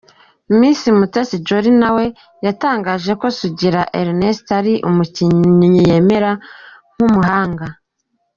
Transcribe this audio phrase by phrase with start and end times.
[0.59, 2.05] Miss Mutesi Jolly nawe
[2.45, 6.31] yatangaje ko Sugira Ernest ari umukinnyi yemera
[6.95, 7.65] nk'umuhanga.